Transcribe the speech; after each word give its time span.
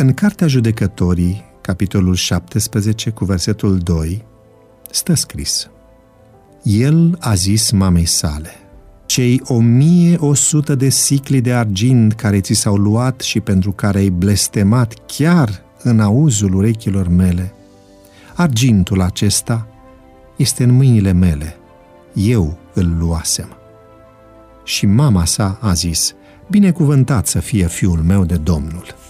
În 0.00 0.14
Cartea 0.14 0.46
Judecătorii, 0.46 1.44
capitolul 1.60 2.14
17, 2.14 3.10
cu 3.10 3.24
versetul 3.24 3.78
2, 3.78 4.24
stă 4.90 5.14
scris 5.14 5.70
El 6.62 7.16
a 7.20 7.34
zis 7.34 7.70
mamei 7.70 8.04
sale, 8.04 8.50
cei 9.06 9.42
1100 9.44 10.74
de 10.74 10.88
sicli 10.88 11.40
de 11.40 11.52
argint 11.52 12.12
care 12.12 12.40
ți 12.40 12.52
s-au 12.52 12.76
luat 12.76 13.20
și 13.20 13.40
pentru 13.40 13.72
care 13.72 13.98
ai 13.98 14.08
blestemat 14.08 14.94
chiar 15.06 15.62
în 15.82 16.00
auzul 16.00 16.54
urechilor 16.54 17.08
mele, 17.08 17.52
argintul 18.34 19.00
acesta 19.00 19.66
este 20.36 20.62
în 20.64 20.70
mâinile 20.70 21.12
mele, 21.12 21.56
eu 22.12 22.58
îl 22.74 22.96
luasem. 22.98 23.56
Și 24.64 24.86
mama 24.86 25.24
sa 25.24 25.58
a 25.60 25.72
zis, 25.72 26.14
binecuvântat 26.50 27.26
să 27.26 27.40
fie 27.40 27.66
fiul 27.66 27.98
meu 27.98 28.24
de 28.24 28.36
Domnul. 28.36 29.06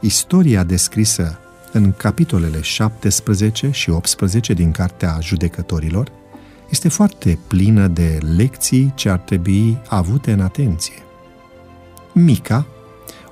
Istoria 0.00 0.64
descrisă 0.64 1.38
în 1.72 1.92
capitolele 1.92 2.60
17 2.60 3.70
și 3.70 3.90
18 3.90 4.52
din 4.52 4.70
Cartea 4.70 5.18
Judecătorilor 5.20 6.12
este 6.70 6.88
foarte 6.88 7.38
plină 7.46 7.86
de 7.86 8.18
lecții 8.36 8.92
ce 8.94 9.08
ar 9.08 9.18
trebui 9.18 9.78
avute 9.88 10.32
în 10.32 10.40
atenție. 10.40 11.02
Mica, 12.12 12.66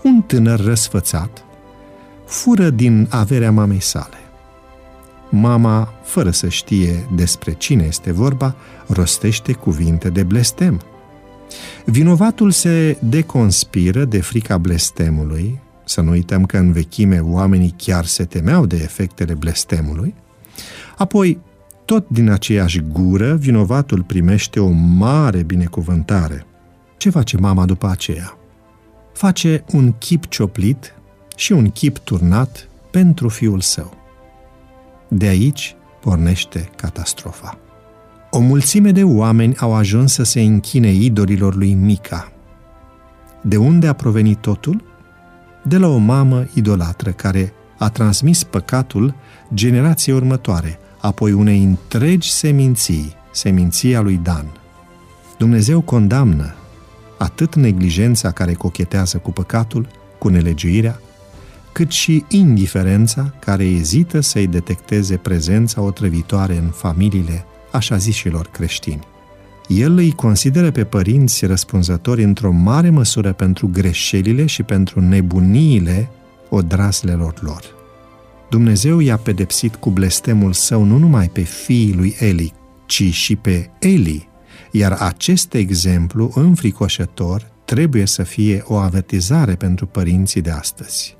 un 0.02 0.22
tânăr 0.22 0.60
răsfățat, 0.60 1.44
fură 2.26 2.70
din 2.70 3.06
averea 3.10 3.52
mamei 3.52 3.80
sale. 3.80 4.16
Mama, 5.30 5.94
fără 6.04 6.30
să 6.30 6.48
știe 6.48 7.08
despre 7.14 7.52
cine 7.52 7.84
este 7.84 8.12
vorba, 8.12 8.54
rostește 8.86 9.52
cuvinte 9.52 10.08
de 10.10 10.22
blestem. 10.22 10.80
Vinovatul 11.84 12.50
se 12.50 12.96
deconspiră 13.00 14.04
de 14.04 14.20
frica 14.20 14.58
blestemului, 14.58 15.60
să 15.88 16.00
nu 16.00 16.10
uităm 16.10 16.44
că 16.44 16.58
în 16.58 16.72
vechime 16.72 17.18
oamenii 17.18 17.74
chiar 17.76 18.04
se 18.04 18.24
temeau 18.24 18.66
de 18.66 18.76
efectele 18.76 19.34
blestemului, 19.34 20.14
apoi, 20.96 21.38
tot 21.84 22.08
din 22.08 22.30
aceeași 22.30 22.80
gură, 22.80 23.34
vinovatul 23.34 24.02
primește 24.02 24.60
o 24.60 24.70
mare 24.70 25.42
binecuvântare. 25.42 26.46
Ce 26.96 27.10
face 27.10 27.36
mama 27.36 27.64
după 27.64 27.88
aceea? 27.88 28.38
Face 29.12 29.64
un 29.72 29.92
chip 29.92 30.26
cioplit 30.26 30.94
și 31.36 31.52
un 31.52 31.70
chip 31.70 31.98
turnat 31.98 32.68
pentru 32.90 33.28
fiul 33.28 33.60
său. 33.60 33.96
De 35.08 35.26
aici 35.26 35.76
pornește 36.00 36.70
catastrofa. 36.76 37.58
O 38.30 38.38
mulțime 38.38 38.90
de 38.90 39.04
oameni 39.04 39.56
au 39.56 39.74
ajuns 39.74 40.12
să 40.12 40.22
se 40.22 40.40
închine 40.40 40.92
idolilor 40.92 41.54
lui 41.54 41.74
Mica. 41.74 42.32
De 43.42 43.56
unde 43.56 43.86
a 43.86 43.92
provenit 43.92 44.38
totul? 44.38 44.87
De 45.68 45.76
la 45.76 45.88
o 45.88 45.96
mamă 45.96 46.46
idolatră 46.54 47.10
care 47.10 47.52
a 47.78 47.88
transmis 47.88 48.44
păcatul 48.44 49.14
generației 49.54 50.14
următoare, 50.16 50.78
apoi 50.98 51.32
unei 51.32 51.62
întregi 51.62 52.30
seminții, 52.30 53.14
seminția 53.32 54.00
lui 54.00 54.20
Dan. 54.22 54.46
Dumnezeu 55.38 55.80
condamnă 55.80 56.54
atât 57.18 57.54
neglijența 57.54 58.30
care 58.30 58.52
cochetează 58.52 59.18
cu 59.18 59.30
păcatul, 59.30 59.88
cu 60.18 60.28
nelegiuirea, 60.28 61.00
cât 61.72 61.90
și 61.90 62.24
indiferența 62.28 63.34
care 63.38 63.64
ezită 63.64 64.20
să-i 64.20 64.46
detecteze 64.46 65.16
prezența 65.16 65.80
otrăvitoare 65.80 66.56
în 66.56 66.68
familiile 66.68 67.44
așa 67.72 67.96
zișilor 67.96 68.46
creștini. 68.46 69.06
El 69.68 69.96
îi 69.96 70.12
consideră 70.12 70.70
pe 70.70 70.84
părinți 70.84 71.46
răspunzători 71.46 72.22
într-o 72.22 72.50
mare 72.50 72.90
măsură 72.90 73.32
pentru 73.32 73.68
greșelile 73.72 74.46
și 74.46 74.62
pentru 74.62 75.00
nebuniile 75.00 76.10
odraslelor 76.48 77.34
lor. 77.40 77.62
Dumnezeu 78.50 78.98
i-a 78.98 79.16
pedepsit 79.16 79.74
cu 79.74 79.90
blestemul 79.90 80.52
său 80.52 80.82
nu 80.82 80.98
numai 80.98 81.28
pe 81.28 81.40
fiii 81.40 81.94
lui 81.94 82.16
Eli, 82.18 82.52
ci 82.86 83.12
și 83.12 83.36
pe 83.36 83.70
Eli, 83.78 84.28
iar 84.70 84.92
acest 84.92 85.54
exemplu 85.54 86.32
înfricoșător 86.34 87.50
trebuie 87.64 88.06
să 88.06 88.22
fie 88.22 88.62
o 88.66 88.74
avertizare 88.74 89.54
pentru 89.54 89.86
părinții 89.86 90.40
de 90.40 90.50
astăzi 90.50 91.18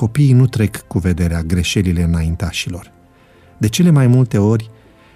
copiii 0.00 0.32
nu 0.32 0.46
trec 0.46 0.76
cu 0.76 0.98
vederea 0.98 1.42
greșelile 1.42 2.02
înaintașilor. 2.02 2.92
De 3.58 3.68
cele 3.68 3.90
mai 3.90 4.06
multe 4.06 4.38
ori, 4.38 4.70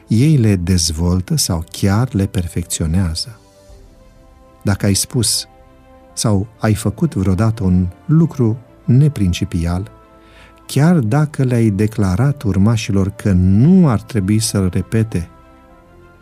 ei 0.07 0.37
le 0.37 0.57
dezvoltă 0.57 1.37
sau 1.37 1.65
chiar 1.71 2.15
le 2.15 2.27
perfecționează. 2.27 3.39
Dacă 4.63 4.87
ai 4.87 4.95
spus 4.95 5.49
sau 6.13 6.47
ai 6.59 6.75
făcut 6.75 7.15
vreodată 7.15 7.63
un 7.65 7.87
lucru 8.07 8.59
neprincipial, 8.85 9.91
chiar 10.67 10.99
dacă 10.99 11.43
le-ai 11.43 11.71
declarat 11.71 12.43
urmașilor 12.43 13.09
că 13.09 13.33
nu 13.33 13.89
ar 13.89 14.01
trebui 14.01 14.39
să-l 14.39 14.69
repete, 14.73 15.29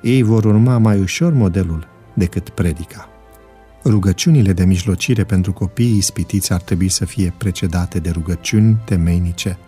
ei 0.02 0.22
vor 0.22 0.44
urma 0.44 0.78
mai 0.78 1.00
ușor 1.00 1.32
modelul 1.32 1.88
decât 2.14 2.48
predica. 2.48 3.08
Rugăciunile 3.84 4.52
de 4.52 4.64
mijlocire 4.64 5.24
pentru 5.24 5.52
copiii 5.52 5.96
ispitiți 5.96 6.52
ar 6.52 6.60
trebui 6.60 6.88
să 6.88 7.04
fie 7.04 7.34
precedate 7.38 7.98
de 7.98 8.10
rugăciuni 8.10 8.78
temeinice 8.84 9.58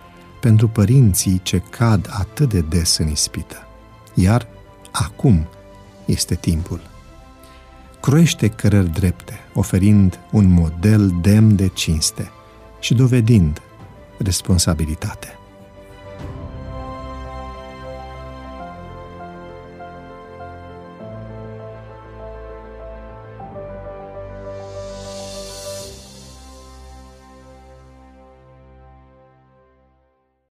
pentru 0.41 0.69
părinții 0.69 1.41
ce 1.43 1.63
cad 1.71 2.09
atât 2.11 2.49
de 2.49 2.61
des 2.61 2.99
în 2.99 3.09
ispită. 3.09 3.64
Iar 4.15 4.47
acum 4.91 5.47
este 6.05 6.35
timpul. 6.35 6.81
Croiește 8.01 8.49
cărări 8.49 8.91
drepte, 8.91 9.39
oferind 9.55 10.19
un 10.33 10.49
model 10.49 11.15
demn 11.21 11.57
de 11.57 11.69
cinste 11.69 12.31
și 12.81 12.95
dovedind 12.95 13.63
responsabilitate. 14.19 15.39